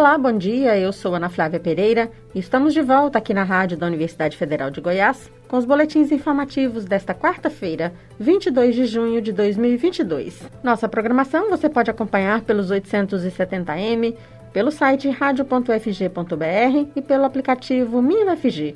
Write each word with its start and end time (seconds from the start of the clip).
Olá, 0.00 0.16
bom 0.16 0.32
dia. 0.32 0.78
Eu 0.78 0.94
sou 0.94 1.14
Ana 1.14 1.28
Flávia 1.28 1.60
Pereira 1.60 2.10
e 2.34 2.38
estamos 2.38 2.72
de 2.72 2.80
volta 2.80 3.18
aqui 3.18 3.34
na 3.34 3.42
rádio 3.42 3.76
da 3.76 3.86
Universidade 3.86 4.34
Federal 4.34 4.70
de 4.70 4.80
Goiás 4.80 5.30
com 5.46 5.58
os 5.58 5.66
boletins 5.66 6.10
informativos 6.10 6.86
desta 6.86 7.14
quarta-feira, 7.14 7.92
22 8.18 8.74
de 8.74 8.86
junho 8.86 9.20
de 9.20 9.30
2022. 9.30 10.42
Nossa 10.62 10.88
programação 10.88 11.50
você 11.50 11.68
pode 11.68 11.90
acompanhar 11.90 12.40
pelos 12.40 12.70
870m, 12.70 14.16
pelo 14.54 14.70
site 14.70 15.10
radio.fg.br 15.10 16.88
e 16.96 17.02
pelo 17.02 17.26
aplicativo 17.26 18.00
MinUFG. 18.00 18.74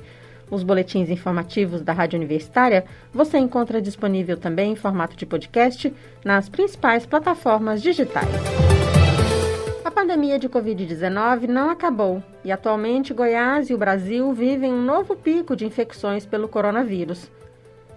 Os 0.51 0.63
boletins 0.63 1.09
informativos 1.09 1.81
da 1.81 1.95
Rádio 1.95 2.19
Universitária 2.19 2.85
você 3.15 3.39
encontra 3.39 3.81
disponível 3.81 4.37
também 4.37 4.73
em 4.73 4.77
formato 4.77 5.17
de 5.17 5.25
podcast 5.25 5.91
nas 6.23 6.51
principais 6.51 7.07
plataformas 7.07 7.81
digitais 7.81 8.74
pandemia 9.95 10.41
de 10.41 10.49
Covid-19 10.49 11.46
não 11.46 11.71
acabou 11.71 12.21
e 12.45 12.50
atualmente 12.50 13.14
Goiás 13.14 13.71
e 13.71 13.75
o 13.75 13.79
Brasil 13.79 14.32
vivem 14.32 14.73
um 14.73 14.82
novo 14.82 15.14
pico 15.14 15.55
de 15.55 15.64
infecções 15.64 16.27
pelo 16.27 16.49
coronavírus. 16.49 17.31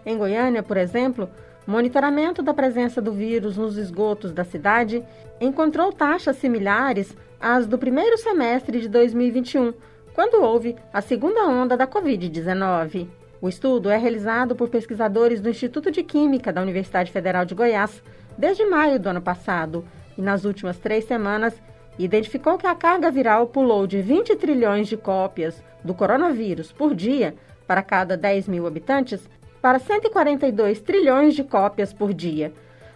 Em 0.06 0.16
Goiânia, 0.16 0.62
por 0.62 0.78
exemplo, 0.78 1.28
monitoramento 1.66 2.44
da 2.44 2.54
presença 2.54 3.02
do 3.02 3.12
vírus 3.12 3.58
nos 3.58 3.78
esgotos 3.78 4.32
da 4.32 4.44
cidade 4.44 5.04
encontrou 5.42 5.92
taxas 5.92 6.38
similares 6.38 7.18
às 7.42 7.66
do 7.66 7.80
primeiro 7.80 8.16
semestre 8.16 8.80
de 8.80 8.88
2021, 8.88 9.74
quando 10.14 10.44
houve 10.44 10.76
a 10.94 11.02
segunda 11.02 11.48
onda 11.48 11.76
da 11.76 11.88
Covid-19. 11.88 13.08
O 13.42 13.50
estudo 13.50 13.90
é 13.90 13.98
realizado 13.98 14.56
por 14.56 14.70
pesquisadores 14.70 15.42
do 15.42 15.50
Instituto 15.50 15.90
de 15.90 16.04
Química 16.04 16.54
da 16.54 16.62
Universidade 16.62 17.12
Federal 17.12 17.44
de 17.44 17.56
Goiás 17.56 18.04
desde 18.38 18.64
maio 18.66 19.00
do 19.00 19.10
ano 19.10 19.22
passado 19.22 19.84
e, 20.16 20.22
nas 20.22 20.46
últimas 20.46 20.78
três 20.78 21.06
semanas, 21.06 21.60
identificou 22.06 22.58
que 22.58 22.68
a 22.68 22.76
carga 22.76 23.10
viral 23.10 23.48
pulou 23.48 23.88
de 23.88 24.02
20 24.02 24.36
trilhões 24.36 24.88
de 24.88 24.98
cópias 24.98 25.64
do 25.84 25.94
coronavírus 25.94 26.72
por 26.72 26.94
dia 26.94 27.36
para 27.66 27.82
cada 27.82 28.16
10 28.16 28.48
mil 28.48 28.68
habitantes 28.68 29.28
para 29.62 29.80
142 29.80 30.80
trilhões 30.82 31.36
de 31.36 31.44
cópias 31.44 31.92
por 31.92 32.14
dia. 32.14 32.54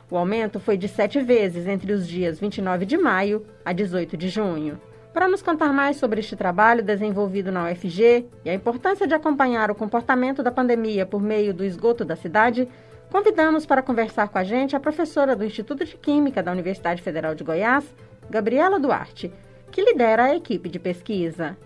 O 0.09 0.17
aumento 0.17 0.59
foi 0.59 0.77
de 0.77 0.87
sete 0.87 1.21
vezes 1.21 1.67
entre 1.67 1.93
os 1.93 2.07
dias 2.07 2.39
29 2.39 2.85
de 2.85 2.97
maio 2.97 3.45
a 3.63 3.71
18 3.71 4.17
de 4.17 4.29
junho. 4.29 4.79
Para 5.13 5.27
nos 5.27 5.41
contar 5.41 5.73
mais 5.73 5.97
sobre 5.97 6.21
este 6.21 6.35
trabalho 6.35 6.83
desenvolvido 6.83 7.51
na 7.51 7.65
UFG 7.65 8.25
e 8.45 8.49
a 8.49 8.53
importância 8.53 9.05
de 9.05 9.13
acompanhar 9.13 9.69
o 9.69 9.75
comportamento 9.75 10.41
da 10.41 10.51
pandemia 10.51 11.05
por 11.05 11.21
meio 11.21 11.53
do 11.53 11.65
esgoto 11.65 12.05
da 12.05 12.15
cidade, 12.15 12.67
convidamos 13.11 13.65
para 13.65 13.81
conversar 13.81 14.29
com 14.29 14.37
a 14.37 14.43
gente 14.43 14.75
a 14.75 14.79
professora 14.79 15.35
do 15.35 15.43
Instituto 15.43 15.83
de 15.83 15.97
Química 15.97 16.41
da 16.41 16.51
Universidade 16.51 17.01
Federal 17.01 17.35
de 17.35 17.43
Goiás, 17.43 17.83
Gabriela 18.31 18.79
Duarte, 18.79 19.31
que 19.71 19.83
lidera 19.83 20.23
a 20.23 20.35
equipe 20.35 20.69
de 20.69 20.79
pesquisa. 20.79 21.57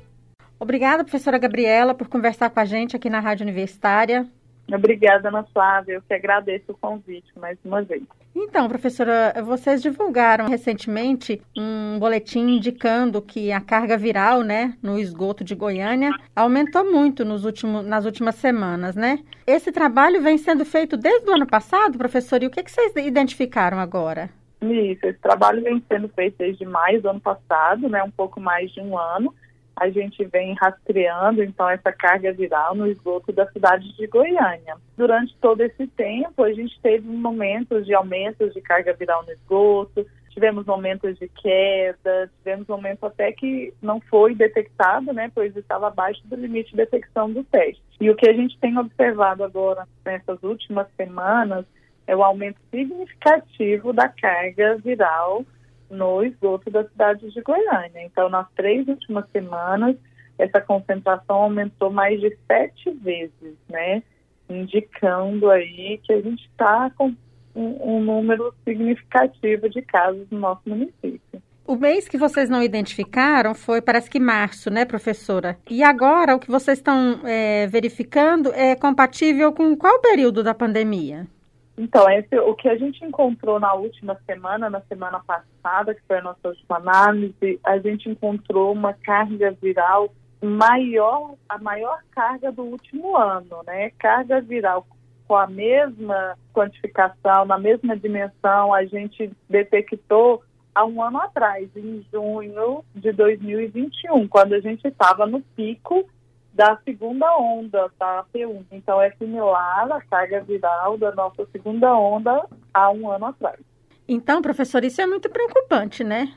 Obrigada, 0.59 1.03
professora 1.03 1.37
Gabriela, 1.37 1.93
por 1.93 2.07
conversar 2.07 2.49
com 2.49 2.59
a 2.59 2.65
gente 2.65 2.95
aqui 2.95 3.09
na 3.09 3.19
Rádio 3.19 3.43
Universitária. 3.43 4.27
Obrigada, 4.73 5.29
Ana 5.29 5.43
Flávia. 5.53 5.93
Eu 5.93 6.01
que 6.01 6.13
agradeço 6.13 6.71
o 6.71 6.77
convite 6.77 7.31
mais 7.37 7.57
uma 7.63 7.83
vez. 7.83 8.01
Então, 8.35 8.67
professora, 8.67 9.33
vocês 9.45 9.81
divulgaram 9.81 10.47
recentemente 10.47 11.41
um 11.55 11.99
boletim 11.99 12.39
indicando 12.39 13.21
que 13.21 13.51
a 13.51 13.61
carga 13.61 13.95
viral, 13.95 14.41
né, 14.41 14.75
no 14.81 14.97
esgoto 14.97 15.43
de 15.43 15.55
Goiânia 15.55 16.11
aumentou 16.35 16.91
muito 16.91 17.23
nos 17.23 17.45
últimos, 17.45 17.85
nas 17.85 18.05
últimas 18.05 18.35
semanas, 18.35 18.95
né? 18.95 19.19
Esse 19.45 19.71
trabalho 19.71 20.21
vem 20.21 20.37
sendo 20.37 20.65
feito 20.65 20.97
desde 20.97 21.29
o 21.29 21.33
ano 21.33 21.45
passado, 21.45 21.97
professora, 21.97 22.43
e 22.43 22.47
o 22.47 22.49
que, 22.49 22.63
que 22.63 22.71
vocês 22.71 22.93
identificaram 22.95 23.79
agora? 23.79 24.29
Isso, 24.61 25.05
esse 25.05 25.19
trabalho 25.19 25.61
vem 25.61 25.83
sendo 25.87 26.07
feito 26.09 26.37
desde 26.37 26.65
maio 26.65 27.01
do 27.01 27.09
ano 27.09 27.19
passado, 27.19 27.87
né, 27.89 28.01
um 28.03 28.11
pouco 28.11 28.39
mais 28.39 28.71
de 28.71 28.81
um 28.81 28.97
ano. 28.97 29.33
A 29.75 29.89
gente 29.89 30.23
vem 30.25 30.53
rastreando, 30.53 31.43
então, 31.43 31.69
essa 31.69 31.91
carga 31.91 32.31
viral 32.31 32.73
no 32.75 32.87
esgoto 32.87 33.33
da 33.33 33.45
cidade 33.51 33.93
de 33.97 34.07
Goiânia. 34.07 34.77
Durante 34.95 35.35
todo 35.41 35.59
esse 35.61 35.85
tempo, 35.87 36.43
a 36.43 36.53
gente 36.53 36.79
teve 36.81 37.05
momentos 37.05 37.85
de 37.85 37.93
aumentos 37.93 38.53
de 38.53 38.61
carga 38.61 38.93
viral 38.93 39.25
no 39.25 39.33
esgoto, 39.33 40.05
tivemos 40.29 40.65
momentos 40.65 41.17
de 41.17 41.27
queda, 41.27 42.29
tivemos 42.37 42.67
momentos 42.67 43.03
até 43.03 43.31
que 43.31 43.73
não 43.81 43.99
foi 44.01 44.35
detectado, 44.35 45.11
né, 45.13 45.31
pois 45.33 45.55
estava 45.55 45.87
abaixo 45.87 46.21
do 46.25 46.35
limite 46.35 46.71
de 46.71 46.77
detecção 46.77 47.31
do 47.31 47.43
teste. 47.43 47.81
E 47.99 48.09
o 48.09 48.15
que 48.15 48.29
a 48.29 48.33
gente 48.33 48.57
tem 48.59 48.77
observado 48.77 49.43
agora 49.43 49.87
nessas 50.05 50.41
últimas 50.43 50.87
semanas 50.95 51.65
é 52.07 52.15
o 52.15 52.23
aumento 52.23 52.59
significativo 52.69 53.93
da 53.93 54.07
carga 54.07 54.75
viral 54.77 55.45
no 55.89 56.23
esgoto 56.23 56.69
da 56.69 56.83
cidade 56.83 57.31
de 57.31 57.41
Goiânia. 57.41 58.03
Então, 58.03 58.29
nas 58.29 58.47
três 58.55 58.87
últimas 58.87 59.25
semanas, 59.31 59.95
essa 60.37 60.59
concentração 60.61 61.37
aumentou 61.37 61.91
mais 61.91 62.19
de 62.19 62.35
sete 62.47 62.91
vezes, 62.91 63.55
né? 63.69 64.03
Indicando 64.49 65.49
aí 65.49 65.99
que 66.03 66.13
a 66.13 66.21
gente 66.21 66.45
está 66.47 66.91
com 66.91 67.15
um, 67.55 67.95
um 67.95 68.01
número 68.01 68.53
significativo 68.63 69.69
de 69.69 69.81
casos 69.81 70.27
no 70.29 70.39
nosso 70.39 70.61
município. 70.67 71.41
O 71.67 71.75
mês 71.75 72.07
que 72.07 72.17
vocês 72.17 72.47
não 72.47 72.61
identificaram 72.61 73.55
foi, 73.55 73.81
parece 73.81 74.07
que 74.07 74.19
março, 74.19 74.69
né, 74.69 74.85
professora? 74.85 75.57
E 75.67 75.81
agora 75.81 76.35
o 76.35 76.39
que 76.39 76.51
vocês 76.51 76.77
estão 76.77 77.21
é, 77.23 77.65
verificando 77.65 78.53
é 78.53 78.75
compatível 78.75 79.51
com 79.51 79.75
qual 79.75 79.99
período 79.99 80.43
da 80.43 80.53
pandemia? 80.53 81.25
Então, 81.77 82.09
esse, 82.09 82.37
o 82.39 82.55
que 82.55 82.69
a 82.69 82.77
gente 82.77 83.03
encontrou 83.03 83.59
na 83.59 83.73
última 83.73 84.17
semana, 84.25 84.69
na 84.69 84.81
semana 84.81 85.19
passada, 85.19 85.93
que 85.93 86.01
foi 86.07 86.19
a 86.19 86.21
nossa 86.21 86.47
última 86.47 86.77
análise, 86.77 87.59
a 87.63 87.77
gente 87.79 88.09
encontrou 88.09 88.71
uma 88.71 88.93
carga 88.93 89.51
viral 89.61 90.09
maior, 90.41 91.35
a 91.49 91.57
maior 91.57 91.99
carga 92.11 92.51
do 92.51 92.63
último 92.63 93.17
ano, 93.17 93.61
né? 93.65 93.91
Carga 93.97 94.39
viral 94.39 94.87
com 95.27 95.35
a 95.35 95.47
mesma 95.47 96.37
quantificação, 96.53 97.45
na 97.45 97.57
mesma 97.57 97.97
dimensão, 97.97 98.73
a 98.73 98.85
gente 98.85 99.31
detectou 99.49 100.43
há 100.73 100.85
um 100.85 101.01
ano 101.01 101.19
atrás, 101.19 101.69
em 101.75 102.05
junho 102.11 102.83
de 102.93 103.11
2021, 103.11 104.27
quando 104.27 104.53
a 104.53 104.59
gente 104.59 104.87
estava 104.87 105.25
no 105.25 105.41
pico 105.55 106.05
da 106.55 106.77
segunda 106.85 107.37
onda 107.37 107.91
da 107.99 108.23
P1. 108.33 108.63
Então, 108.71 109.01
é 109.01 109.11
similar 109.11 109.91
à 109.91 110.01
carga 110.01 110.41
viral 110.41 110.97
da 110.97 111.13
nossa 111.13 111.45
segunda 111.51 111.93
onda 111.93 112.47
há 112.73 112.89
um 112.89 113.11
ano 113.11 113.25
atrás. 113.25 113.59
Então, 114.07 114.41
professor, 114.41 114.83
isso 114.83 115.01
é 115.01 115.05
muito 115.05 115.29
preocupante, 115.29 116.03
né? 116.03 116.33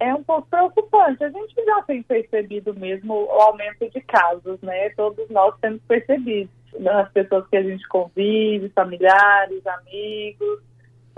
É 0.00 0.14
um 0.14 0.22
pouco 0.22 0.48
preocupante. 0.48 1.22
A 1.22 1.30
gente 1.30 1.54
já 1.64 1.82
tem 1.82 2.02
percebido 2.02 2.72
mesmo 2.74 3.14
o 3.14 3.40
aumento 3.40 3.90
de 3.90 4.00
casos, 4.00 4.58
né? 4.62 4.90
Todos 4.90 5.28
nós 5.28 5.54
temos 5.60 5.82
percebido. 5.82 6.50
As 6.90 7.10
pessoas 7.12 7.46
que 7.48 7.56
a 7.56 7.62
gente 7.62 7.86
convive, 7.88 8.68
familiares, 8.70 9.66
amigos, 9.66 10.60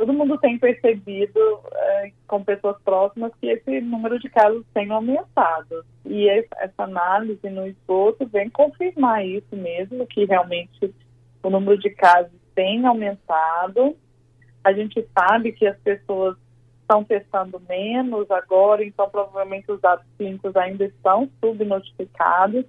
todo 0.00 0.14
mundo 0.14 0.38
tem 0.38 0.58
percebido 0.58 1.38
é, 1.74 2.12
com 2.26 2.42
pessoas 2.42 2.80
próximas 2.82 3.32
que 3.38 3.48
esse 3.48 3.82
número 3.82 4.18
de 4.18 4.30
casos 4.30 4.64
tem 4.72 4.90
aumentado. 4.90 5.84
E 6.06 6.26
essa 6.26 6.84
análise 6.84 7.50
no 7.50 7.66
esgoto 7.66 8.26
vem 8.26 8.48
confirmar 8.48 9.26
isso 9.26 9.54
mesmo, 9.54 10.06
que 10.06 10.24
realmente 10.24 10.94
o 11.42 11.50
número 11.50 11.76
de 11.78 11.90
casos 11.90 12.32
tem 12.54 12.86
aumentado. 12.86 13.94
A 14.64 14.72
gente 14.72 15.06
sabe 15.12 15.52
que 15.52 15.66
as 15.66 15.76
pessoas 15.80 16.34
estão 16.80 17.04
testando 17.04 17.60
menos 17.68 18.30
agora, 18.30 18.82
então 18.82 19.06
provavelmente 19.10 19.70
os 19.70 19.82
dados 19.82 20.06
clínicos 20.16 20.56
ainda 20.56 20.86
estão 20.86 21.28
subnotificados. 21.44 22.64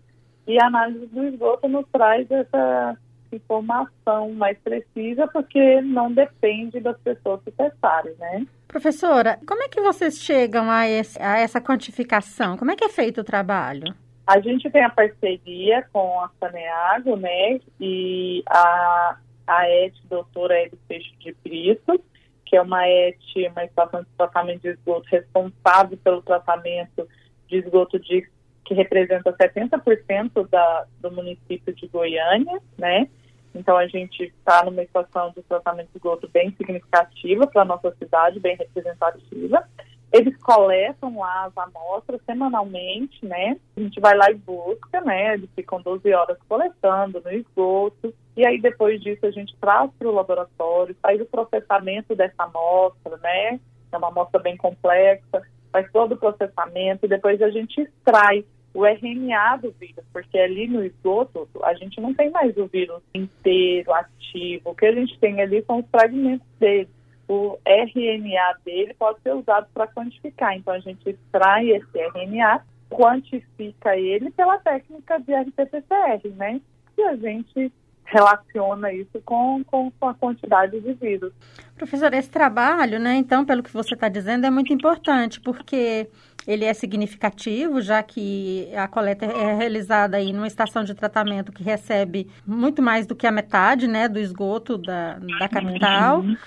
E 0.45 0.61
a 0.61 0.67
análise 0.67 1.05
do 1.05 1.23
esgoto 1.27 1.69
nos 1.69 1.87
traz 1.93 2.29
essa 2.29 2.97
informação 3.35 4.31
mais 4.31 4.57
precisa, 4.59 5.27
porque 5.27 5.81
não 5.81 6.11
depende 6.11 6.79
das 6.79 6.97
pessoas 6.99 7.41
se 7.43 7.51
testarem, 7.51 8.13
né? 8.19 8.45
Professora, 8.67 9.39
como 9.45 9.63
é 9.63 9.67
que 9.67 9.81
vocês 9.81 10.17
chegam 10.17 10.69
a, 10.69 10.87
esse, 10.87 11.21
a 11.21 11.39
essa 11.39 11.59
quantificação? 11.59 12.57
Como 12.57 12.71
é 12.71 12.75
que 12.75 12.85
é 12.85 12.89
feito 12.89 13.21
o 13.21 13.23
trabalho? 13.23 13.93
A 14.25 14.39
gente 14.39 14.69
tem 14.69 14.83
a 14.83 14.89
parceria 14.89 15.85
com 15.91 16.21
a 16.21 16.29
Saneago, 16.39 17.17
né, 17.17 17.59
e 17.79 18.43
a, 18.47 19.17
a 19.47 19.69
ET 19.69 19.93
doutora 20.09 20.57
Hélio 20.57 20.79
Peixe 20.87 21.11
de 21.19 21.35
Brito, 21.43 22.01
que 22.45 22.55
é 22.55 22.61
uma 22.61 22.87
ET, 22.87 23.17
uma 23.51 23.65
estação 23.65 24.01
de 24.03 24.09
tratamento 24.17 24.61
de 24.61 24.69
esgoto 24.69 25.07
responsável 25.09 25.97
pelo 25.97 26.21
tratamento 26.21 27.07
de 27.47 27.57
esgoto 27.57 27.99
de, 27.99 28.25
que 28.63 28.73
representa 28.73 29.33
70% 29.33 30.47
da, 30.49 30.85
do 31.01 31.11
município 31.11 31.73
de 31.73 31.87
Goiânia, 31.87 32.61
né, 32.77 33.09
então, 33.53 33.77
a 33.77 33.85
gente 33.87 34.23
está 34.23 34.63
numa 34.63 34.81
situação 34.81 35.31
de 35.35 35.41
tratamento 35.43 35.89
de 35.91 35.97
esgoto 35.97 36.29
bem 36.29 36.53
significativa 36.55 37.45
para 37.47 37.63
a 37.63 37.65
nossa 37.65 37.93
cidade, 37.95 38.39
bem 38.39 38.55
representativa. 38.55 39.67
Eles 40.11 40.35
coletam 40.37 41.19
lá 41.19 41.45
as 41.45 41.57
amostras 41.57 42.21
semanalmente, 42.25 43.25
né? 43.25 43.57
A 43.77 43.79
gente 43.79 43.99
vai 43.99 44.15
lá 44.15 44.29
e 44.29 44.35
busca, 44.35 44.99
né? 45.01 45.35
Eles 45.35 45.49
ficam 45.55 45.81
12 45.81 46.13
horas 46.13 46.37
coletando 46.49 47.21
no 47.23 47.31
esgoto. 47.31 48.13
E 48.35 48.45
aí, 48.45 48.59
depois 48.59 49.01
disso, 49.01 49.25
a 49.25 49.31
gente 49.31 49.55
traz 49.59 49.89
para 49.97 50.07
o 50.07 50.13
laboratório, 50.13 50.95
faz 51.01 51.19
o 51.21 51.25
processamento 51.25 52.13
dessa 52.15 52.43
amostra, 52.43 53.17
né? 53.17 53.59
É 53.91 53.97
uma 53.97 54.09
amostra 54.09 54.39
bem 54.39 54.57
complexa. 54.57 55.41
faz 55.71 55.89
todo 55.91 56.13
o 56.13 56.17
processamento 56.17 57.05
e 57.05 57.09
depois 57.09 57.41
a 57.41 57.49
gente 57.49 57.79
extrai 57.81 58.45
o 58.73 58.85
RNA 58.85 59.57
do 59.57 59.71
vírus, 59.71 60.03
porque 60.13 60.37
ali 60.37 60.67
no 60.67 60.83
esgoto 60.83 61.47
a 61.63 61.73
gente 61.73 61.99
não 61.99 62.13
tem 62.13 62.29
mais 62.29 62.55
o 62.57 62.67
vírus 62.67 63.01
inteiro, 63.13 63.93
ativo. 63.93 64.69
O 64.69 64.75
que 64.75 64.85
a 64.85 64.93
gente 64.93 65.17
tem 65.19 65.41
ali 65.41 65.63
são 65.63 65.79
os 65.79 65.89
fragmentos 65.89 66.47
dele. 66.59 66.89
O 67.27 67.57
RNA 67.65 68.57
dele 68.65 68.93
pode 68.93 69.21
ser 69.21 69.33
usado 69.33 69.67
para 69.73 69.87
quantificar. 69.87 70.55
Então 70.55 70.73
a 70.73 70.79
gente 70.79 71.09
extrai 71.09 71.69
esse 71.69 71.97
RNA, 71.97 72.65
quantifica 72.89 73.97
ele 73.97 74.31
pela 74.31 74.57
técnica 74.59 75.19
de 75.19 75.33
RT-PCR, 75.33 76.29
né? 76.35 76.61
E 76.97 77.01
a 77.03 77.15
gente 77.15 77.71
relaciona 78.05 78.91
isso 78.93 79.21
com, 79.23 79.63
com, 79.63 79.91
a 80.01 80.13
quantidade 80.13 80.79
de 80.79 80.93
vírus. 80.93 81.31
Professor, 81.77 82.13
esse 82.13 82.29
trabalho, 82.29 82.99
né, 82.99 83.15
então, 83.15 83.45
pelo 83.45 83.63
que 83.63 83.71
você 83.71 83.93
está 83.93 84.09
dizendo, 84.09 84.45
é 84.45 84.49
muito 84.49 84.73
importante, 84.73 85.39
porque 85.39 86.07
ele 86.45 86.65
é 86.65 86.73
significativo, 86.73 87.81
já 87.81 88.01
que 88.03 88.69
a 88.75 88.87
coleta 88.87 89.25
é 89.25 89.55
realizada 89.55 90.17
aí 90.17 90.33
numa 90.33 90.47
estação 90.47 90.83
de 90.83 90.93
tratamento 90.93 91.51
que 91.51 91.63
recebe 91.63 92.29
muito 92.45 92.81
mais 92.81 93.05
do 93.05 93.15
que 93.15 93.25
a 93.25 93.31
metade, 93.31 93.87
né, 93.87 94.07
do 94.07 94.19
esgoto 94.19 94.77
da, 94.77 95.17
da 95.39 95.47
capital. 95.47 96.19
Uhum. 96.19 96.37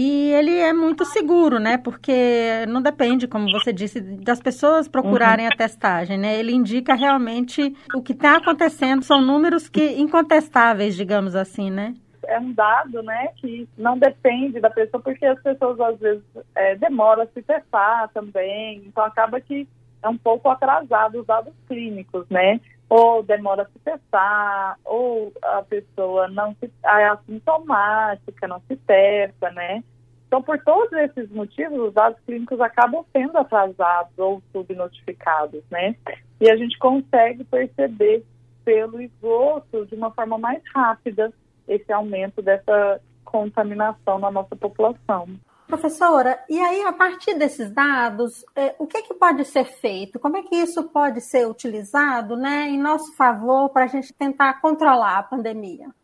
E 0.00 0.30
ele 0.30 0.56
é 0.56 0.72
muito 0.72 1.04
seguro, 1.04 1.58
né? 1.58 1.76
Porque 1.76 2.64
não 2.68 2.80
depende, 2.80 3.26
como 3.26 3.50
você 3.50 3.72
disse, 3.72 4.00
das 4.00 4.40
pessoas 4.40 4.86
procurarem 4.86 5.44
uhum. 5.44 5.52
a 5.52 5.56
testagem, 5.56 6.16
né? 6.16 6.38
Ele 6.38 6.52
indica 6.52 6.94
realmente 6.94 7.74
o 7.92 8.00
que 8.00 8.12
está 8.12 8.36
acontecendo, 8.36 9.02
são 9.02 9.20
números 9.20 9.68
que 9.68 10.00
incontestáveis, 10.00 10.94
digamos 10.94 11.34
assim, 11.34 11.68
né? 11.68 11.96
É 12.28 12.38
um 12.38 12.52
dado, 12.52 13.02
né, 13.02 13.30
que 13.38 13.68
não 13.76 13.98
depende 13.98 14.60
da 14.60 14.70
pessoa, 14.70 15.02
porque 15.02 15.26
as 15.26 15.42
pessoas 15.42 15.80
às 15.80 15.98
vezes 15.98 16.22
é, 16.54 16.76
demoram 16.76 17.22
a 17.22 17.26
se 17.26 17.42
testar 17.42 18.08
também, 18.14 18.84
então 18.86 19.02
acaba 19.02 19.40
que 19.40 19.66
é 20.00 20.08
um 20.08 20.16
pouco 20.16 20.48
atrasado 20.48 21.18
os 21.18 21.26
dados 21.26 21.52
clínicos, 21.66 22.24
né? 22.30 22.60
Ou 22.88 23.22
demora 23.22 23.62
a 23.62 23.66
se 23.66 23.78
testar, 23.80 24.78
ou 24.84 25.32
a 25.42 25.62
pessoa 25.62 26.28
não 26.28 26.54
se, 26.54 26.70
é 26.84 27.08
assintomática, 27.08 28.48
não 28.48 28.60
se 28.66 28.76
testa, 28.76 29.50
né? 29.50 29.82
Então, 30.26 30.42
por 30.42 30.58
todos 30.58 30.92
esses 30.92 31.30
motivos, 31.30 31.78
os 31.78 31.94
dados 31.94 32.18
clínicos 32.26 32.60
acabam 32.60 33.04
sendo 33.12 33.36
atrasados 33.36 34.12
ou 34.18 34.42
subnotificados, 34.52 35.62
né? 35.70 35.96
E 36.40 36.50
a 36.50 36.56
gente 36.56 36.78
consegue 36.78 37.44
perceber 37.44 38.24
pelo 38.64 39.00
esgoto 39.00 39.86
de 39.86 39.94
uma 39.94 40.10
forma 40.10 40.36
mais 40.36 40.62
rápida 40.74 41.32
esse 41.66 41.90
aumento 41.92 42.42
dessa 42.42 43.00
contaminação 43.24 44.18
na 44.18 44.30
nossa 44.30 44.54
população. 44.54 45.28
Professora, 45.68 46.42
e 46.48 46.58
aí 46.58 46.82
a 46.82 46.94
partir 46.94 47.34
desses 47.34 47.70
dados, 47.70 48.42
é, 48.56 48.74
o 48.78 48.86
que, 48.86 49.02
que 49.02 49.12
pode 49.12 49.44
ser 49.44 49.66
feito? 49.66 50.18
Como 50.18 50.38
é 50.38 50.42
que 50.42 50.56
isso 50.56 50.84
pode 50.84 51.20
ser 51.20 51.46
utilizado 51.46 52.38
né, 52.38 52.70
em 52.70 52.78
nosso 52.78 53.14
favor 53.14 53.68
para 53.68 53.84
a 53.84 53.86
gente 53.86 54.10
tentar 54.14 54.62
controlar 54.62 55.18
a 55.18 55.22
pandemia? 55.22 55.94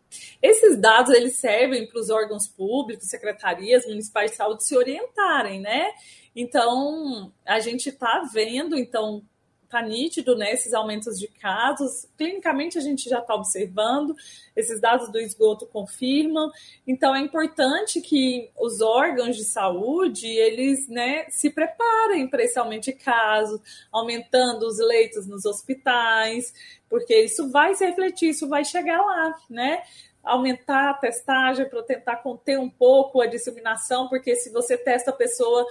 Esses 0.43 0.76
dados 0.78 1.14
eles 1.14 1.37
servem 1.37 1.88
para 1.88 1.99
os 1.99 2.11
órgãos 2.11 2.46
públicos, 2.46 3.08
secretarias 3.08 3.87
municipais 3.87 4.32
de 4.32 4.37
saúde 4.37 4.64
se 4.64 4.76
orientarem, 4.76 5.62
né? 5.62 5.93
Então, 6.37 7.32
a 7.46 7.58
gente 7.58 7.88
está 7.88 8.22
vendo, 8.31 8.76
então, 8.76 9.22
está 9.64 9.82
nítido 9.82 10.37
né, 10.37 10.52
esses 10.52 10.72
aumentos 10.72 11.19
de 11.19 11.28
casos. 11.28 12.06
Clinicamente, 12.16 12.78
a 12.78 12.81
gente 12.81 13.08
já 13.08 13.19
está 13.19 13.34
observando, 13.34 14.14
esses 14.55 14.81
dados 14.81 15.11
do 15.11 15.19
esgoto 15.19 15.66
confirmam. 15.66 16.50
Então, 16.87 17.14
é 17.14 17.20
importante 17.20 18.00
que 18.00 18.50
os 18.58 18.81
órgãos 18.81 19.37
de 19.37 19.44
saúde 19.44 20.26
eles 20.26 20.88
né, 20.88 21.26
se 21.28 21.50
preparem 21.50 22.28
para 22.28 22.43
esse 22.44 22.58
aumento 22.58 22.84
de 22.84 22.93
casos, 22.93 23.61
aumentando 23.90 24.66
os 24.66 24.78
leitos 24.78 25.26
nos 25.26 25.44
hospitais, 25.44 26.55
porque 26.88 27.25
isso 27.25 27.50
vai 27.50 27.75
se 27.75 27.84
refletir, 27.84 28.31
isso 28.31 28.49
vai 28.49 28.64
chegar 28.64 29.00
lá, 29.00 29.34
né? 29.50 29.82
aumentar 30.25 30.90
a 30.90 30.94
testagem 30.94 31.69
para 31.69 31.82
tentar 31.82 32.17
conter 32.17 32.58
um 32.58 32.70
pouco 32.70 33.20
a 33.20 33.26
disseminação, 33.26 34.08
porque 34.08 34.34
se 34.34 34.50
você 34.50 34.76
testa 34.76 35.10
a 35.10 35.14
pessoa 35.14 35.67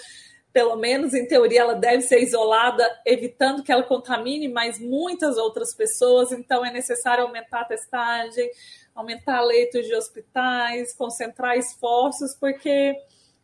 pelo 0.53 0.75
menos 0.75 1.15
em 1.15 1.27
teoria, 1.27 1.61
ela 1.61 1.73
deve 1.73 2.03
ser 2.03 2.21
isolada, 2.21 2.87
evitando 3.03 3.63
que 3.63 3.71
ela 3.71 3.81
contamine 3.81 4.47
mais 4.47 4.79
muitas 4.79 5.35
outras 5.35 5.73
pessoas. 5.73 6.31
Então, 6.31 6.63
é 6.63 6.71
necessário 6.71 7.23
aumentar 7.23 7.61
a 7.61 7.65
testagem, 7.65 8.51
aumentar 8.93 9.41
leitos 9.41 9.87
de 9.87 9.95
hospitais, 9.95 10.93
concentrar 10.95 11.57
esforços, 11.57 12.35
porque, 12.39 12.95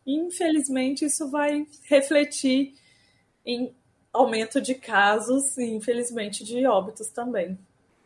infelizmente, 0.06 1.04
isso 1.04 1.28
vai 1.28 1.66
refletir 1.88 2.74
em 3.44 3.74
aumento 4.12 4.60
de 4.60 4.76
casos 4.76 5.58
e, 5.58 5.64
infelizmente, 5.64 6.44
de 6.44 6.64
óbitos 6.64 7.08
também. 7.08 7.58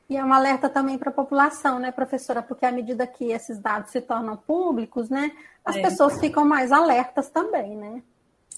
E 0.08 0.16
é 0.16 0.24
um 0.24 0.32
alerta 0.32 0.68
também 0.70 0.96
para 0.96 1.10
a 1.10 1.14
população, 1.14 1.78
né, 1.78 1.90
professora? 1.90 2.42
Porque 2.42 2.64
à 2.64 2.72
medida 2.72 3.06
que 3.06 3.32
esses 3.32 3.58
dados 3.58 3.90
se 3.90 4.00
tornam 4.00 4.36
públicos, 4.36 5.10
né, 5.10 5.30
as 5.62 5.76
é. 5.76 5.82
pessoas 5.82 6.18
ficam 6.18 6.44
mais 6.44 6.72
alertas 6.72 7.28
também, 7.28 7.76
né? 7.76 8.02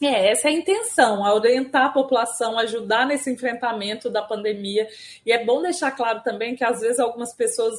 É, 0.00 0.30
essa 0.30 0.48
é 0.48 0.50
a 0.50 0.54
intenção, 0.54 1.24
a 1.24 1.34
orientar 1.34 1.86
a 1.86 1.92
população, 1.92 2.58
ajudar 2.58 3.06
nesse 3.06 3.30
enfrentamento 3.30 4.10
da 4.10 4.22
pandemia. 4.22 4.86
E 5.24 5.32
é 5.32 5.42
bom 5.44 5.62
deixar 5.62 5.90
claro 5.92 6.20
também 6.22 6.54
que 6.54 6.64
às 6.64 6.80
vezes 6.80 6.98
algumas 6.98 7.34
pessoas 7.34 7.74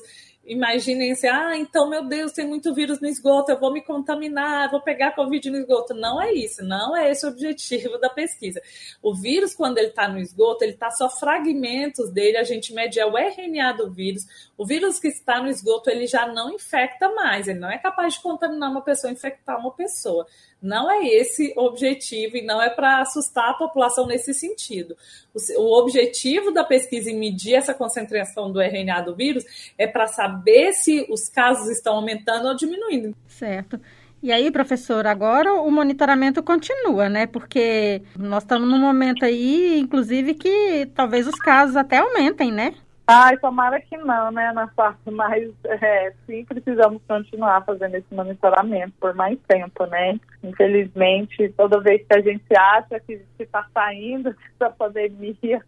imaginem 0.47 1.11
assim, 1.11 1.27
ah, 1.27 1.57
então, 1.57 1.89
meu 1.89 2.07
Deus, 2.07 2.31
tem 2.31 2.47
muito 2.47 2.73
vírus 2.73 2.99
no 2.99 3.07
esgoto, 3.07 3.51
eu 3.51 3.59
vou 3.59 3.71
me 3.71 3.81
contaminar, 3.81 4.71
vou 4.71 4.81
pegar 4.81 5.11
Covid 5.11 5.49
no 5.49 5.57
esgoto. 5.57 5.93
Não 5.93 6.21
é 6.21 6.31
isso, 6.33 6.63
não 6.63 6.95
é 6.95 7.11
esse 7.11 7.25
o 7.25 7.29
objetivo 7.29 7.97
da 7.97 8.09
pesquisa. 8.09 8.61
O 9.01 9.13
vírus, 9.13 9.53
quando 9.53 9.77
ele 9.77 9.87
está 9.87 10.07
no 10.07 10.19
esgoto, 10.19 10.63
ele 10.63 10.73
está 10.73 10.89
só 10.89 11.09
fragmentos 11.09 12.09
dele, 12.11 12.37
a 12.37 12.43
gente 12.43 12.73
mede 12.73 12.99
é 12.99 13.05
o 13.05 13.17
RNA 13.17 13.73
do 13.73 13.91
vírus. 13.91 14.25
O 14.57 14.65
vírus 14.65 14.99
que 14.99 15.09
está 15.09 15.41
no 15.41 15.49
esgoto, 15.49 15.89
ele 15.89 16.07
já 16.07 16.25
não 16.25 16.51
infecta 16.51 17.09
mais, 17.09 17.47
ele 17.47 17.59
não 17.59 17.69
é 17.69 17.77
capaz 17.77 18.13
de 18.13 18.21
contaminar 18.21 18.71
uma 18.71 18.81
pessoa, 18.81 19.11
infectar 19.11 19.59
uma 19.59 19.71
pessoa. 19.71 20.25
Não 20.61 20.89
é 20.89 21.05
esse 21.05 21.53
o 21.55 21.65
objetivo 21.65 22.37
e 22.37 22.41
não 22.41 22.59
é 22.59 22.69
para 22.69 22.99
assustar 23.01 23.51
a 23.51 23.53
população 23.53 24.07
nesse 24.07 24.33
sentido. 24.33 24.97
O, 25.33 25.61
o, 25.61 25.79
objetivo 25.79 26.51
da 26.51 26.63
pesquisa 26.63 27.11
em 27.11 27.19
medir 27.19 27.53
essa 27.53 27.75
concentração 27.75 28.51
do 28.51 28.59
RNA 28.59 29.01
do 29.01 29.15
vírus 29.15 29.45
é 29.77 29.85
para 29.85 30.07
saber 30.07 30.36
se 30.73 31.05
os 31.09 31.29
casos 31.29 31.69
estão 31.69 31.95
aumentando 31.95 32.47
ou 32.47 32.55
diminuindo. 32.55 33.15
Certo. 33.27 33.79
E 34.21 34.31
aí, 34.31 34.49
professor, 34.51 35.05
agora 35.05 35.53
o 35.53 35.69
monitoramento 35.69 36.41
continua, 36.41 37.07
né? 37.07 37.27
Porque 37.27 38.01
nós 38.17 38.43
estamos 38.43 38.67
num 38.67 38.79
momento 38.79 39.23
aí, 39.23 39.79
inclusive, 39.79 40.33
que 40.33 40.87
talvez 40.95 41.27
os 41.27 41.35
casos 41.35 41.75
até 41.75 41.97
aumentem, 41.97 42.51
né? 42.51 42.73
Ai, 43.09 43.37
tomara 43.37 43.79
que 43.79 43.95
não, 43.95 44.31
né, 44.31 44.49
Ana 44.49 44.67
parte, 44.75 45.09
mas 45.09 45.49
é, 45.63 46.11
sim, 46.25 46.43
precisamos 46.43 47.01
continuar 47.07 47.63
fazendo 47.63 47.95
esse 47.95 48.13
monitoramento 48.13 48.93
por 48.99 49.15
mais 49.15 49.39
tempo, 49.47 49.85
né? 49.85 50.19
Infelizmente, 50.43 51.47
toda 51.55 51.79
vez 51.79 52.05
que 52.05 52.17
a 52.17 52.21
gente 52.21 52.53
acha 52.53 52.99
que 52.99 53.21
está 53.39 53.65
saindo 53.73 54.35
dessa 54.59 54.73
pandemia, 54.73 55.63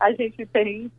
a 0.00 0.10
gente 0.10 0.44
tem 0.46 0.90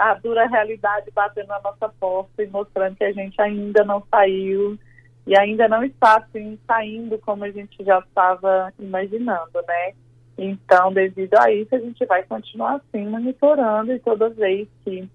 a 0.00 0.14
dura 0.14 0.46
realidade 0.46 1.10
batendo 1.14 1.48
na 1.48 1.60
nossa 1.60 1.88
porta 2.00 2.42
e 2.42 2.46
mostrando 2.46 2.96
que 2.96 3.04
a 3.04 3.12
gente 3.12 3.40
ainda 3.40 3.84
não 3.84 4.02
saiu 4.10 4.78
e 5.26 5.38
ainda 5.38 5.68
não 5.68 5.84
está 5.84 6.16
assim 6.16 6.58
saindo 6.66 7.18
como 7.18 7.44
a 7.44 7.50
gente 7.50 7.84
já 7.84 7.98
estava 7.98 8.72
imaginando, 8.78 9.62
né? 9.68 9.92
Então, 10.38 10.90
devido 10.90 11.34
a 11.34 11.52
isso, 11.52 11.74
a 11.74 11.78
gente 11.78 12.04
vai 12.06 12.22
continuar 12.22 12.76
assim 12.76 13.06
monitorando 13.06 13.92
e 13.92 13.98
toda 13.98 14.30
vez 14.30 14.66
que 14.82 15.06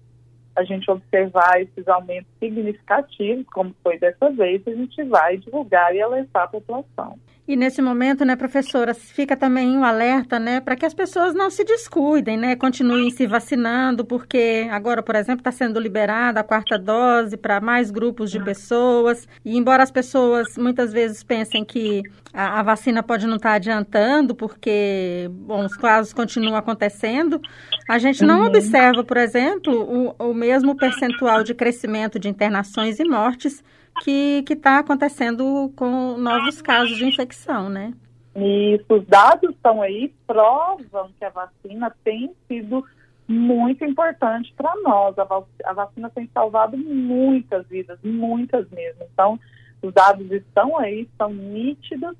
a 0.54 0.62
gente 0.62 0.88
observar 0.88 1.60
esses 1.60 1.86
aumentos 1.88 2.30
significativos, 2.38 3.44
como 3.52 3.74
foi 3.82 3.98
dessa 3.98 4.30
vez, 4.30 4.62
a 4.68 4.70
gente 4.70 5.02
vai 5.02 5.36
divulgar 5.36 5.94
e 5.96 6.00
alertar 6.00 6.44
a 6.44 6.48
população. 6.48 7.18
E 7.48 7.54
nesse 7.54 7.80
momento, 7.80 8.24
né, 8.24 8.34
professora, 8.34 8.92
fica 8.92 9.36
também 9.36 9.76
um 9.76 9.84
alerta, 9.84 10.36
né, 10.36 10.60
para 10.60 10.74
que 10.74 10.84
as 10.84 10.92
pessoas 10.92 11.32
não 11.32 11.48
se 11.48 11.62
descuidem, 11.62 12.36
né, 12.36 12.56
continuem 12.56 13.08
se 13.10 13.24
vacinando, 13.24 14.04
porque 14.04 14.66
agora, 14.70 15.00
por 15.00 15.14
exemplo, 15.14 15.40
está 15.40 15.52
sendo 15.52 15.78
liberada 15.78 16.40
a 16.40 16.42
quarta 16.42 16.76
dose 16.76 17.36
para 17.36 17.60
mais 17.60 17.92
grupos 17.92 18.32
de 18.32 18.42
pessoas. 18.42 19.28
E 19.44 19.56
embora 19.56 19.84
as 19.84 19.92
pessoas 19.92 20.56
muitas 20.58 20.92
vezes 20.92 21.22
pensem 21.22 21.64
que 21.64 22.02
a, 22.34 22.58
a 22.58 22.62
vacina 22.64 23.00
pode 23.00 23.28
não 23.28 23.36
estar 23.36 23.50
tá 23.50 23.54
adiantando, 23.54 24.34
porque, 24.34 25.30
bom, 25.30 25.64
os 25.64 25.76
casos 25.76 26.12
continuam 26.12 26.56
acontecendo, 26.56 27.40
a 27.88 27.98
gente 27.98 28.24
não 28.24 28.40
uhum. 28.40 28.46
observa, 28.46 29.04
por 29.04 29.16
exemplo, 29.16 30.14
o, 30.18 30.30
o 30.30 30.34
mesmo 30.34 30.76
percentual 30.76 31.44
de 31.44 31.54
crescimento 31.54 32.18
de 32.18 32.28
internações 32.28 32.98
e 32.98 33.04
mortes 33.04 33.62
que 34.02 34.44
está 34.48 34.78
acontecendo 34.78 35.72
com 35.76 36.16
novos 36.16 36.60
casos 36.62 36.96
de 36.96 37.04
infecção, 37.04 37.68
né? 37.68 37.92
Isso, 38.34 38.84
os 38.90 39.06
dados 39.06 39.50
estão 39.50 39.80
aí, 39.80 40.12
provam 40.26 41.10
que 41.18 41.24
a 41.24 41.30
vacina 41.30 41.94
tem 42.04 42.34
sido 42.46 42.84
muito 43.26 43.84
importante 43.84 44.52
para 44.56 44.74
nós. 44.82 45.16
A, 45.18 45.72
vacina 45.72 46.10
tem 46.10 46.28
salvado 46.32 46.76
muitas 46.76 47.66
vidas, 47.66 47.98
muitas 48.04 48.68
mesmo. 48.70 49.04
Então, 49.12 49.40
os 49.82 49.92
dados 49.92 50.30
estão 50.30 50.78
aí, 50.78 51.08
são 51.16 51.32
nítidos 51.32 52.16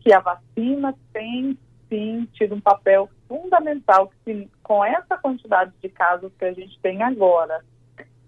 que 0.00 0.12
a 0.12 0.20
vacina 0.20 0.94
tem 1.12 1.56
sim 1.88 2.28
tido 2.34 2.54
um 2.54 2.60
papel 2.60 3.08
fundamental 3.26 4.10
que, 4.24 4.48
com 4.62 4.84
essa 4.84 5.16
quantidade 5.16 5.72
de 5.82 5.88
casos 5.88 6.32
que 6.38 6.44
a 6.44 6.52
gente 6.52 6.78
tem 6.80 7.02
agora, 7.02 7.62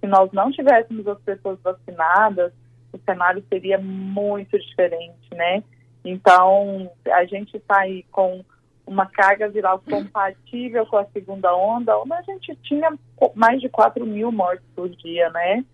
se 0.00 0.07
nós 0.07 0.30
não 0.33 0.50
tivéssemos 0.50 1.07
as 1.07 1.21
pessoas 1.21 1.59
vacinadas, 1.62 2.52
o 2.92 2.99
cenário 2.99 3.44
seria 3.49 3.78
muito 3.78 4.59
diferente, 4.59 5.28
né? 5.35 5.62
Então, 6.04 6.90
a 7.12 7.25
gente 7.25 7.56
está 7.56 7.80
aí 7.80 8.04
com 8.11 8.44
uma 8.87 9.06
carga 9.06 9.49
viral 9.49 9.80
compatível 9.88 10.85
com 10.87 10.97
a 10.97 11.04
segunda 11.06 11.54
onda, 11.54 11.97
onde 11.99 12.12
a 12.12 12.23
gente 12.23 12.56
tinha 12.62 12.92
mais 13.35 13.61
de 13.61 13.68
4 13.68 14.04
mil 14.04 14.32
mortes 14.32 14.64
por 14.75 14.88
dia, 14.88 15.30
né? 15.30 15.64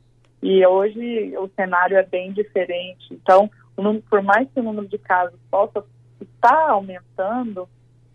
E 0.42 0.66
hoje 0.66 1.36
o 1.38 1.48
cenário 1.56 1.96
é 1.96 2.02
bem 2.02 2.32
diferente. 2.32 3.06
Então, 3.10 3.50
por 4.10 4.22
mais 4.22 4.48
que 4.50 4.60
o 4.60 4.62
número 4.62 4.86
de 4.88 4.98
casos 4.98 5.38
possa 5.50 5.84
estar 6.20 6.70
aumentando, 6.70 7.68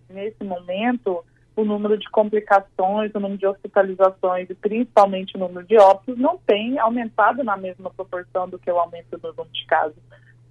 nesse 0.09 0.43
momento, 0.43 1.23
o 1.55 1.65
número 1.65 1.97
de 1.97 2.09
complicações, 2.09 3.13
o 3.13 3.19
número 3.19 3.37
de 3.37 3.47
hospitalizações 3.47 4.49
e 4.49 4.55
principalmente 4.55 5.35
o 5.35 5.39
número 5.39 5.65
de 5.65 5.77
óbitos 5.77 6.17
não 6.17 6.37
tem 6.37 6.79
aumentado 6.79 7.43
na 7.43 7.57
mesma 7.57 7.89
proporção 7.89 8.47
do 8.47 8.57
que 8.57 8.71
o 8.71 8.79
aumento 8.79 9.17
do 9.17 9.27
número 9.29 9.49
de 9.51 9.65
casos. 9.65 10.01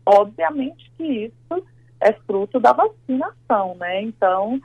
Obviamente 0.04 0.90
que 0.96 1.04
isso 1.04 1.66
é 2.00 2.12
fruto 2.12 2.58
da 2.58 2.72
vacinação, 2.72 3.74
né? 3.76 4.02
Então, 4.02 4.60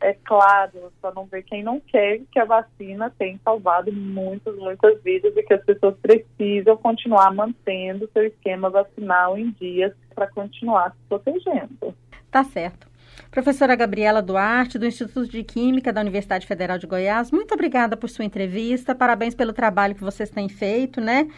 é 0.00 0.14
claro, 0.24 0.92
só 1.00 1.12
não 1.14 1.26
ver 1.26 1.44
quem 1.44 1.62
não 1.62 1.78
quer 1.78 2.20
que 2.30 2.38
a 2.38 2.44
vacina 2.44 3.12
tem 3.16 3.40
salvado 3.44 3.92
muitas, 3.92 4.56
muitas 4.56 5.00
vidas 5.02 5.32
e 5.36 5.42
que 5.42 5.54
as 5.54 5.64
pessoas 5.64 5.96
precisam 6.02 6.76
continuar 6.76 7.32
mantendo 7.32 8.10
seu 8.12 8.24
esquema 8.24 8.68
vacinal 8.68 9.38
em 9.38 9.50
dias 9.52 9.92
para 10.14 10.26
continuar 10.26 10.90
se 10.90 10.98
protegendo. 11.08 11.94
Tá 12.30 12.42
certo. 12.42 12.91
Professora 13.30 13.74
Gabriela 13.74 14.20
Duarte, 14.20 14.78
do 14.78 14.86
Instituto 14.86 15.26
de 15.26 15.42
Química 15.42 15.92
da 15.92 16.00
Universidade 16.00 16.46
Federal 16.46 16.78
de 16.78 16.86
Goiás, 16.86 17.30
muito 17.30 17.54
obrigada 17.54 17.96
por 17.96 18.10
sua 18.10 18.24
entrevista, 18.24 18.94
parabéns 18.94 19.34
pelo 19.34 19.52
trabalho 19.52 19.94
que 19.94 20.02
vocês 20.02 20.28
têm 20.28 20.48
feito, 20.48 21.00
né? 21.00 21.28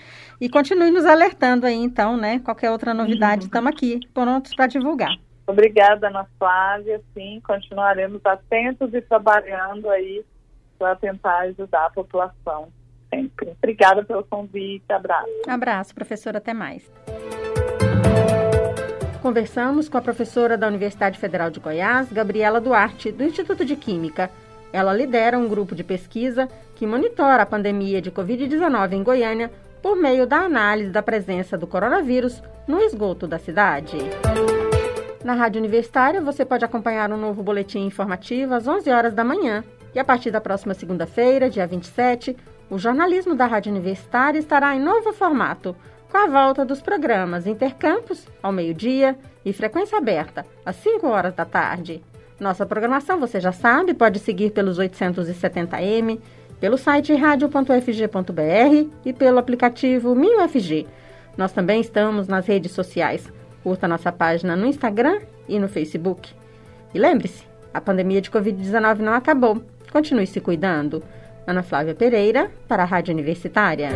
E 0.41 0.49
continue 0.49 0.91
nos 0.91 1.07
alertando 1.07 1.67
aí, 1.67 1.77
então, 1.77 2.17
né? 2.17 2.41
Qualquer 2.41 2.71
outra 2.71 2.93
novidade, 2.93 3.43
uhum. 3.43 3.47
estamos 3.47 3.71
aqui 3.71 4.01
prontos 4.13 4.55
para 4.55 4.67
divulgar. 4.67 5.15
Obrigada, 5.47 6.09
Ana 6.09 6.27
Flávia. 6.39 7.01
Sim, 7.13 7.41
continuaremos 7.47 8.21
atentos 8.25 8.93
e 8.95 9.01
trabalhando 9.03 9.89
aí 9.91 10.25
para 10.79 10.97
tentar 10.97 11.39
ajudar 11.41 11.87
a 11.87 11.91
população 11.91 12.69
sempre. 13.15 13.51
Obrigada 13.59 14.05
pelo 14.05 14.25
convite. 14.25 14.91
Abraço. 14.91 15.29
Abraço, 15.47 15.95
professora. 15.95 16.39
Até 16.39 16.53
mais. 16.53 16.91
Conversamos 19.25 19.89
com 19.89 19.97
a 19.97 20.03
professora 20.03 20.55
da 20.55 20.69
Universidade 20.69 21.19
Federal 21.19 21.49
de 21.49 21.59
Goiás, 21.59 22.13
Gabriela 22.13 22.61
Duarte, 22.61 23.11
do 23.11 23.25
Instituto 23.25 23.65
de 23.65 23.75
Química. 23.75 24.31
Ela 24.71 24.93
lidera 24.93 25.39
um 25.39 25.49
grupo 25.49 25.75
de 25.75 25.83
pesquisa 25.83 26.47
que 26.77 26.87
monitora 26.87 27.43
a 27.43 27.47
pandemia 27.47 28.03
de 28.03 28.11
Covid-19 28.11 28.93
em 28.93 29.03
Goiânia 29.03 29.51
por 29.81 29.97
meio 29.97 30.27
da 30.27 30.41
análise 30.41 30.91
da 30.91 31.03
presença 31.03 31.57
do 31.57 31.67
coronavírus 31.67 32.43
no 32.69 32.79
esgoto 32.81 33.27
da 33.27 33.39
cidade. 33.39 33.97
Na 35.25 35.33
Rádio 35.33 35.59
Universitária, 35.59 36.21
você 36.21 36.45
pode 36.45 36.67
acompanhar 36.67 37.11
um 37.11 37.17
novo 37.17 37.43
boletim 37.43 37.87
informativo 37.87 38.53
às 38.53 38.69
11 38.69 38.91
horas 38.91 39.15
da 39.15 39.25
manhã. 39.25 39.65
E 39.95 39.99
a 39.99 40.05
partir 40.05 40.31
da 40.31 40.41
próxima 40.41 40.75
segunda-feira, 40.75 41.49
dia 41.49 41.67
27, 41.67 42.37
o 42.69 42.77
jornalismo 42.77 43.35
da 43.35 43.47
Rádio 43.47 43.73
Universitária 43.73 44.39
estará 44.39 44.77
em 44.77 44.81
novo 44.81 45.15
formato, 45.15 45.75
com 46.15 46.19
a 46.19 46.27
volta 46.29 46.65
dos 46.65 46.81
programas 46.81 47.45
Intercampus, 47.45 48.29
ao 48.41 48.53
meio-dia, 48.53 49.19
e 49.45 49.53
Frequência 49.53 49.99
Aberta, 49.99 50.47
às 50.65 50.77
5 50.77 51.09
horas 51.09 51.35
da 51.35 51.45
tarde. 51.45 52.05
Nossa 52.39 52.65
programação, 52.65 53.19
você 53.19 53.41
já 53.41 53.51
sabe, 53.51 53.95
pode 53.95 54.21
seguir 54.21 54.51
pelos 54.51 54.79
870M, 54.79 56.21
pelo 56.61 56.79
site 56.79 57.13
radio.fg.br 57.15 58.91
e 59.05 59.13
pelo 59.13 59.41
aplicativo 59.41 60.15
MinUFG. 60.15 60.87
Nós 61.37 61.51
também 61.51 61.81
estamos 61.81 62.29
nas 62.29 62.47
redes 62.47 62.71
sociais. 62.71 63.29
Curta 63.65 63.89
nossa 63.89 64.13
página 64.13 64.55
no 64.55 64.67
Instagram 64.67 65.19
e 65.49 65.59
no 65.59 65.69
Facebook. 65.69 66.33
E 66.95 66.99
lembre-se, 67.01 67.43
a 67.73 67.81
pandemia 67.81 68.21
de 68.21 68.31
Covid-19 68.31 68.99
não 68.99 69.15
acabou. 69.15 69.61
Continue 69.91 70.29
se 70.29 70.41
cuidando. 70.41 71.03
Ana 71.45 71.65
Flávia 71.65 71.93
Pereira, 71.93 72.53
para 72.69 72.85
a 72.85 72.87
Rádio 72.87 73.13
Universitária. 73.13 73.89